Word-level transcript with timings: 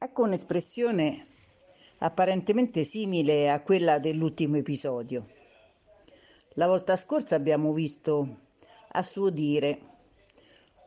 Ecco 0.00 0.22
un'espressione 0.22 1.26
apparentemente 1.98 2.84
simile 2.84 3.50
a 3.50 3.60
quella 3.62 3.98
dell'ultimo 3.98 4.56
episodio. 4.56 5.26
La 6.50 6.68
volta 6.68 6.96
scorsa 6.96 7.34
abbiamo 7.34 7.72
visto 7.72 8.42
a 8.92 9.02
suo 9.02 9.30
dire, 9.30 9.80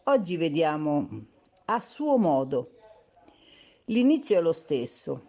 oggi 0.05 0.37
vediamo 0.37 1.25
a 1.65 1.81
suo 1.81 2.17
modo. 2.17 2.71
L'inizio 3.87 4.37
è 4.37 4.41
lo 4.41 4.53
stesso, 4.53 5.25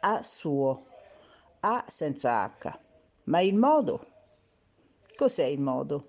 a 0.00 0.22
suo, 0.22 0.88
a 1.60 1.86
senza 1.88 2.44
H, 2.44 2.78
ma 3.24 3.40
il 3.40 3.54
modo? 3.54 4.06
Cos'è 5.16 5.46
il 5.46 5.60
modo? 5.60 6.08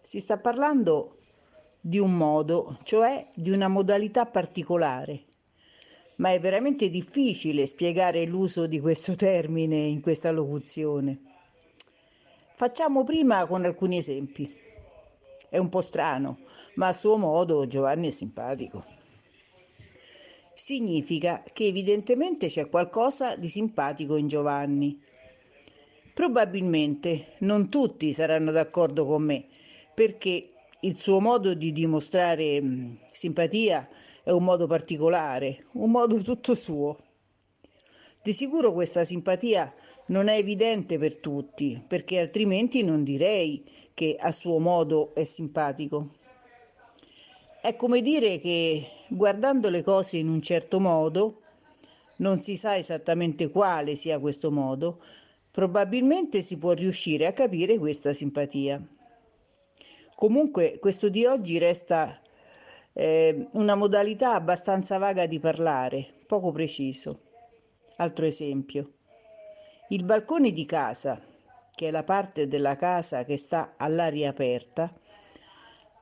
Si 0.00 0.18
sta 0.18 0.38
parlando 0.38 1.18
di 1.78 1.98
un 1.98 2.16
modo, 2.16 2.78
cioè 2.84 3.28
di 3.34 3.50
una 3.50 3.68
modalità 3.68 4.24
particolare 4.24 5.32
ma 6.16 6.32
è 6.32 6.40
veramente 6.40 6.90
difficile 6.90 7.66
spiegare 7.66 8.24
l'uso 8.24 8.66
di 8.66 8.80
questo 8.80 9.16
termine 9.16 9.76
in 9.76 10.00
questa 10.00 10.30
locuzione. 10.30 11.18
Facciamo 12.56 13.02
prima 13.02 13.46
con 13.46 13.64
alcuni 13.64 13.98
esempi. 13.98 14.52
È 15.48 15.58
un 15.58 15.68
po' 15.68 15.82
strano, 15.82 16.38
ma 16.74 16.88
a 16.88 16.92
suo 16.92 17.16
modo 17.16 17.66
Giovanni 17.66 18.08
è 18.08 18.12
simpatico. 18.12 18.84
Significa 20.54 21.42
che 21.52 21.66
evidentemente 21.66 22.46
c'è 22.46 22.68
qualcosa 22.68 23.34
di 23.36 23.48
simpatico 23.48 24.16
in 24.16 24.28
Giovanni. 24.28 25.00
Probabilmente 26.14 27.34
non 27.38 27.68
tutti 27.68 28.12
saranno 28.12 28.52
d'accordo 28.52 29.04
con 29.04 29.22
me, 29.24 29.46
perché 29.92 30.50
il 30.80 30.96
suo 30.96 31.20
modo 31.20 31.54
di 31.54 31.72
dimostrare 31.72 32.62
simpatia 33.12 33.88
è 34.24 34.30
un 34.30 34.42
modo 34.42 34.66
particolare, 34.66 35.66
un 35.72 35.90
modo 35.90 36.20
tutto 36.22 36.54
suo. 36.54 36.98
Di 38.22 38.32
sicuro 38.32 38.72
questa 38.72 39.04
simpatia 39.04 39.72
non 40.06 40.28
è 40.28 40.36
evidente 40.36 40.98
per 40.98 41.16
tutti, 41.16 41.82
perché 41.86 42.18
altrimenti 42.18 42.82
non 42.82 43.04
direi 43.04 43.62
che 43.92 44.16
a 44.18 44.32
suo 44.32 44.58
modo 44.58 45.14
è 45.14 45.24
simpatico. 45.24 46.14
È 47.60 47.76
come 47.76 48.00
dire 48.00 48.40
che 48.40 48.88
guardando 49.08 49.68
le 49.68 49.82
cose 49.82 50.16
in 50.16 50.28
un 50.28 50.40
certo 50.40 50.80
modo, 50.80 51.40
non 52.16 52.40
si 52.40 52.56
sa 52.56 52.78
esattamente 52.78 53.50
quale 53.50 53.94
sia 53.94 54.18
questo 54.18 54.50
modo, 54.50 55.02
probabilmente 55.50 56.40
si 56.40 56.56
può 56.56 56.72
riuscire 56.72 57.26
a 57.26 57.34
capire 57.34 57.76
questa 57.76 58.14
simpatia. 58.14 58.82
Comunque 60.14 60.78
questo 60.78 61.10
di 61.10 61.26
oggi 61.26 61.58
resta 61.58 62.20
eh, 62.94 63.48
una 63.52 63.74
modalità 63.74 64.34
abbastanza 64.34 64.98
vaga 64.98 65.26
di 65.26 65.40
parlare, 65.40 66.14
poco 66.26 66.52
preciso. 66.52 67.20
Altro 67.96 68.24
esempio. 68.24 68.92
Il 69.88 70.04
balcone 70.04 70.52
di 70.52 70.64
casa, 70.64 71.20
che 71.74 71.88
è 71.88 71.90
la 71.90 72.04
parte 72.04 72.46
della 72.46 72.76
casa 72.76 73.24
che 73.24 73.36
sta 73.36 73.74
all'aria 73.76 74.30
aperta, 74.30 74.92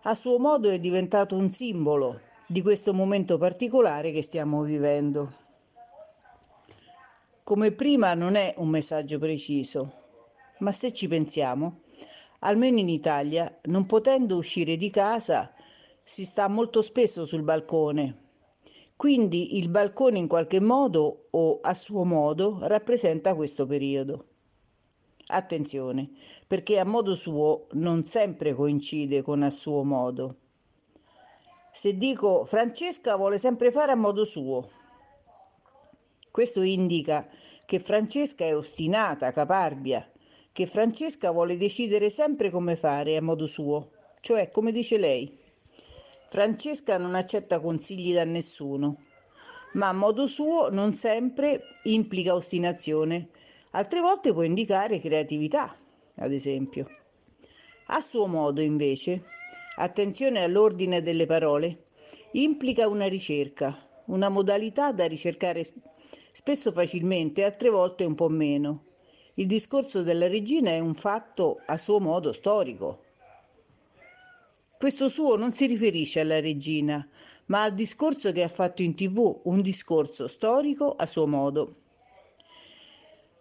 a 0.03 0.15
suo 0.15 0.39
modo 0.39 0.70
è 0.70 0.79
diventato 0.79 1.35
un 1.35 1.51
simbolo 1.51 2.20
di 2.47 2.61
questo 2.61 2.93
momento 2.93 3.39
particolare 3.39 4.11
che 4.11 4.23
stiamo 4.23 4.63
vivendo. 4.63 5.41
Come 7.43 7.73
prima 7.73 8.13
non 8.15 8.35
è 8.35 8.55
un 8.59 8.69
messaggio 8.69 9.19
preciso, 9.19 9.93
ma 10.59 10.73
se 10.73 10.93
ci 10.93 11.09
pensiamo, 11.09 11.81
almeno 12.41 12.79
in 12.79 12.89
Italia, 12.89 13.59
non 13.65 13.87
potendo 13.87 14.37
uscire 14.37 14.77
di 14.77 14.91
casa, 14.91 15.53
si 16.03 16.25
sta 16.25 16.48
molto 16.48 16.83
spesso 16.83 17.27
sul 17.27 17.42
balcone. 17.42 18.17
Quindi 18.97 19.58
il 19.58 19.69
balcone 19.69 20.19
in 20.19 20.28
qualche 20.28 20.61
modo 20.61 21.27
o 21.31 21.61
a 21.61 21.75
suo 21.75 22.05
modo 22.05 22.58
rappresenta 22.62 23.34
questo 23.34 23.67
periodo. 23.67 24.27
Attenzione, 25.27 26.11
perché 26.46 26.79
a 26.79 26.85
modo 26.85 27.14
suo 27.14 27.67
non 27.73 28.05
sempre 28.05 28.55
coincide 28.55 29.23
con 29.23 29.42
a 29.42 29.51
suo 29.51 29.85
modo. 29.85 30.36
Se 31.73 31.96
dico 31.96 32.45
Francesca 32.45 33.17
vuole 33.17 33.39
sempre 33.39 33.73
fare 33.73 33.92
a 33.92 33.96
modo 33.96 34.24
suo, 34.24 34.70
questo 36.30 36.63
indica 36.63 37.29
che 37.64 37.79
Francesca 37.79 38.45
è 38.45 38.55
ostinata, 38.55 39.33
caparbia, 39.33 40.11
che 40.52 40.67
Francesca 40.67 41.30
vuole 41.30 41.57
decidere 41.57 42.11
sempre 42.11 42.51
come 42.51 42.77
fare 42.77 43.17
a 43.17 43.23
modo 43.23 43.46
suo, 43.46 43.90
cioè 44.20 44.51
come 44.51 44.73
dice 44.73 44.98
lei. 44.98 45.40
Francesca 46.33 46.97
non 46.97 47.15
accetta 47.15 47.61
consigli 47.61 48.15
da 48.15 48.25
nessuno, 48.25 49.03
ma 49.73 49.89
a 49.89 49.93
modo 49.93 50.27
suo 50.27 50.70
non 50.70 50.95
sempre 50.95 51.77
implica 51.83 52.35
ostinazione, 52.35 53.29
altre 53.73 54.01
volte 54.01 54.33
può 54.33 54.41
indicare 54.41 54.98
creatività, 54.98 55.77
ad 56.15 56.33
esempio. 56.33 56.89
A 57.89 58.01
suo 58.01 58.29
modo, 58.29 58.63
invece, 58.63 59.33
attenzione 59.75 60.43
all'ordine 60.43 61.03
delle 61.03 61.27
parole, 61.27 61.89
implica 62.31 62.89
una 62.89 63.09
ricerca, 63.09 63.87
una 64.07 64.31
modalità 64.31 64.91
da 64.91 65.05
ricercare 65.05 65.67
spesso 66.33 66.73
facilmente, 66.73 67.45
altre 67.45 67.69
volte 67.69 68.05
un 68.05 68.14
po' 68.14 68.31
meno. 68.31 68.85
Il 69.35 69.47
discorso 69.47 70.03
della 70.03 70.29
regina 70.29 70.70
è 70.70 70.79
un 70.79 70.95
fatto 70.95 71.61
a 71.67 71.77
suo 71.77 72.01
modo 72.01 72.33
storico, 72.33 73.03
questo 74.83 75.09
suo 75.09 75.37
non 75.37 75.53
si 75.53 75.67
riferisce 75.67 76.19
alla 76.19 76.41
regina, 76.41 77.09
ma 77.47 77.63
al 77.63 77.73
discorso 77.73 78.33
che 78.33 78.43
ha 78.43 78.48
fatto 78.48 78.83
in 78.83 78.97
tv, 78.97 79.43
un 79.45 79.61
discorso 79.61 80.27
storico 80.27 80.97
a 80.97 81.07
suo 81.07 81.29
modo. 81.29 81.77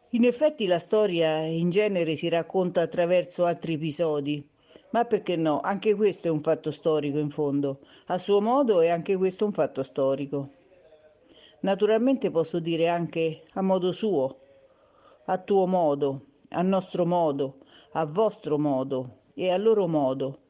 In 0.10 0.26
effetti 0.26 0.68
la 0.68 0.78
storia 0.78 1.38
in 1.40 1.72
genere 1.72 2.16
si 2.16 2.30
racconta 2.30 2.82
attraverso 2.82 3.46
altri 3.46 3.74
episodi, 3.74 4.48
ma 4.92 5.06
perché 5.06 5.36
no? 5.36 5.62
Anche 5.62 5.96
questo 5.96 6.28
è 6.28 6.30
un 6.30 6.42
fatto 6.42 6.70
storico 6.70 7.18
in 7.18 7.32
fondo. 7.32 7.80
A 8.06 8.20
suo 8.20 8.40
modo 8.40 8.82
è 8.82 8.90
anche 8.90 9.18
questo 9.18 9.44
un 9.44 9.54
fatto 9.54 9.82
storico. 9.82 10.52
Naturalmente 11.62 12.30
posso 12.30 12.60
dire 12.60 12.88
anche 12.88 13.46
a 13.56 13.64
modo 13.64 13.92
suo, 13.94 14.38
a 15.26 15.40
tuo 15.40 15.66
modo, 15.66 16.26
a 16.50 16.62
nostro 16.62 17.04
modo, 17.08 17.58
a 17.94 18.06
vostro 18.06 18.60
modo 18.60 19.22
e 19.34 19.50
a 19.50 19.58
loro 19.58 19.88
modo 19.88 20.42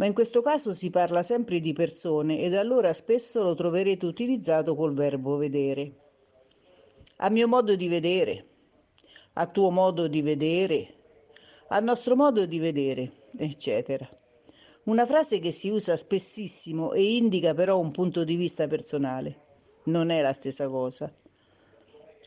ma 0.00 0.06
in 0.06 0.14
questo 0.14 0.40
caso 0.40 0.72
si 0.72 0.88
parla 0.88 1.22
sempre 1.22 1.60
di 1.60 1.74
persone 1.74 2.40
ed 2.40 2.54
allora 2.54 2.90
spesso 2.94 3.42
lo 3.42 3.54
troverete 3.54 4.06
utilizzato 4.06 4.74
col 4.74 4.94
verbo 4.94 5.36
vedere. 5.36 5.92
A 7.18 7.28
mio 7.28 7.46
modo 7.46 7.76
di 7.76 7.86
vedere, 7.86 8.46
a 9.34 9.46
tuo 9.46 9.70
modo 9.70 10.08
di 10.08 10.22
vedere, 10.22 10.94
a 11.68 11.80
nostro 11.80 12.16
modo 12.16 12.46
di 12.46 12.58
vedere, 12.58 13.26
eccetera. 13.36 14.08
Una 14.84 15.04
frase 15.04 15.38
che 15.38 15.52
si 15.52 15.68
usa 15.68 15.98
spessissimo 15.98 16.94
e 16.94 17.16
indica 17.16 17.52
però 17.52 17.78
un 17.78 17.90
punto 17.90 18.24
di 18.24 18.36
vista 18.36 18.66
personale. 18.66 19.38
Non 19.84 20.08
è 20.08 20.22
la 20.22 20.32
stessa 20.32 20.66
cosa. 20.70 21.12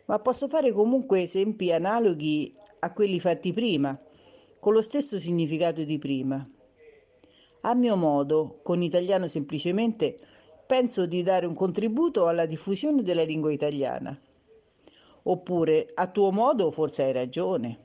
Ma 0.06 0.20
posso 0.20 0.48
fare 0.48 0.72
comunque 0.72 1.24
esempi 1.24 1.72
analoghi 1.72 2.54
a 2.82 2.94
quelli 2.94 3.20
fatti 3.20 3.52
prima, 3.52 4.00
con 4.60 4.74
lo 4.74 4.84
stesso 4.84 5.20
significato 5.20 5.84
di 5.84 5.98
prima. 5.98 6.48
A 7.66 7.76
mio 7.76 7.96
modo, 7.96 8.60
con 8.62 8.82
italiano 8.82 9.30
semplicemente, 9.30 10.18
penso 10.68 11.06
di 11.06 11.24
dare 11.24 11.46
un 11.46 11.54
contributo 11.54 12.28
alla 12.28 12.46
diffusione 12.46 13.04
della 13.04 13.24
lingua 13.24 13.54
italiana. 13.54 14.20
Oppure, 15.24 15.90
a 15.94 16.08
tuo 16.08 16.32
modo, 16.32 16.72
forse 16.72 17.04
hai 17.04 17.14
ragione. 17.14 17.80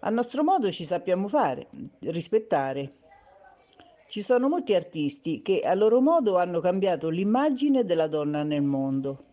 A 0.00 0.10
nostro 0.10 0.42
modo 0.42 0.72
ci 0.72 0.84
sappiamo 0.84 1.28
fare, 1.28 1.68
rispettare. 2.00 2.94
Ci 4.08 4.20
sono 4.20 4.48
molti 4.48 4.74
artisti 4.74 5.42
che 5.42 5.60
a 5.60 5.74
loro 5.74 6.00
modo 6.00 6.36
hanno 6.36 6.58
cambiato 6.58 7.08
l'immagine 7.08 7.84
della 7.84 8.08
donna 8.08 8.42
nel 8.42 8.62
mondo. 8.62 9.24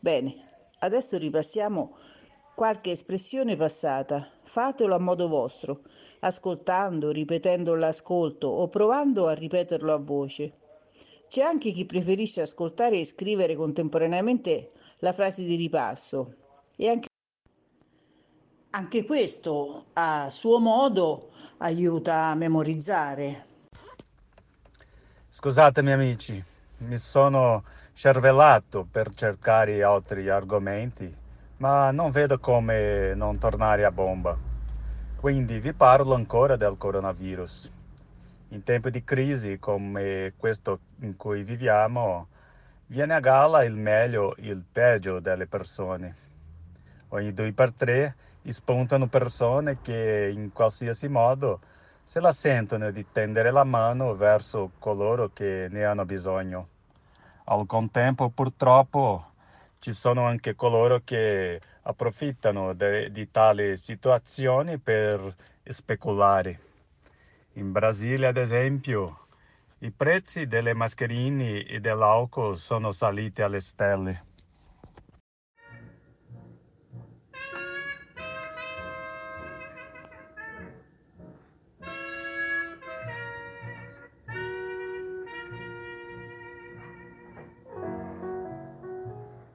Bene, 0.00 0.34
adesso 0.78 1.18
ripassiamo 1.18 1.96
qualche 2.58 2.90
espressione 2.90 3.54
passata, 3.54 4.28
fatelo 4.42 4.96
a 4.96 4.98
modo 4.98 5.28
vostro, 5.28 5.82
ascoltando, 6.18 7.12
ripetendo 7.12 7.76
l'ascolto 7.76 8.48
o 8.48 8.66
provando 8.66 9.28
a 9.28 9.32
ripeterlo 9.32 9.94
a 9.94 9.98
voce. 9.98 10.52
C'è 11.28 11.40
anche 11.40 11.70
chi 11.70 11.86
preferisce 11.86 12.40
ascoltare 12.40 12.98
e 12.98 13.04
scrivere 13.04 13.54
contemporaneamente 13.54 14.70
la 14.98 15.12
frase 15.12 15.44
di 15.44 15.54
ripasso 15.54 16.34
e 16.74 16.88
anche, 16.88 17.06
anche 18.70 19.04
questo 19.04 19.84
a 19.92 20.28
suo 20.28 20.58
modo 20.58 21.30
aiuta 21.58 22.24
a 22.24 22.34
memorizzare. 22.34 23.46
Scusatemi 25.30 25.92
amici, 25.92 26.44
mi 26.78 26.98
sono 26.98 27.62
cervellato 27.92 28.84
per 28.90 29.14
cercare 29.14 29.80
altri 29.84 30.28
argomenti 30.28 31.26
ma 31.58 31.90
non 31.90 32.10
vedo 32.10 32.38
come 32.38 33.14
non 33.14 33.38
tornare 33.38 33.84
a 33.84 33.90
bomba. 33.90 34.36
Quindi 35.16 35.58
vi 35.58 35.72
parlo 35.72 36.14
ancora 36.14 36.56
del 36.56 36.76
coronavirus. 36.76 37.72
In 38.50 38.62
tempi 38.62 38.90
di 38.90 39.02
crisi 39.02 39.58
come 39.58 40.34
questo 40.36 40.78
in 41.00 41.16
cui 41.16 41.42
viviamo 41.42 42.28
viene 42.86 43.14
a 43.14 43.20
galla 43.20 43.64
il 43.64 43.74
meglio 43.74 44.36
e 44.36 44.46
il 44.46 44.62
peggio 44.70 45.18
delle 45.18 45.46
persone. 45.46 46.14
Ogni 47.08 47.32
due 47.32 47.52
per 47.52 47.72
tre 47.72 48.14
spuntano 48.46 49.08
persone 49.08 49.80
che 49.82 50.30
in 50.32 50.52
qualsiasi 50.52 51.08
modo 51.08 51.60
se 52.04 52.20
la 52.20 52.32
sentono 52.32 52.90
di 52.90 53.04
tendere 53.12 53.50
la 53.50 53.64
mano 53.64 54.14
verso 54.14 54.70
coloro 54.78 55.30
che 55.34 55.66
ne 55.70 55.84
hanno 55.84 56.04
bisogno. 56.04 56.68
Al 57.44 57.66
contempo, 57.66 58.30
purtroppo, 58.30 59.32
ci 59.78 59.92
sono 59.92 60.26
anche 60.26 60.54
coloro 60.54 61.02
che 61.04 61.60
approfittano 61.82 62.74
de, 62.74 63.10
di 63.10 63.30
tali 63.30 63.76
situazioni 63.76 64.78
per 64.78 65.34
speculare. 65.64 66.60
In 67.54 67.72
Brasile, 67.72 68.26
ad 68.26 68.36
esempio, 68.36 69.26
i 69.78 69.90
prezzi 69.90 70.46
delle 70.46 70.74
mascherine 70.74 71.64
e 71.64 71.80
dell'alcol 71.80 72.56
sono 72.56 72.92
saliti 72.92 73.42
alle 73.42 73.60
stelle. 73.60 74.27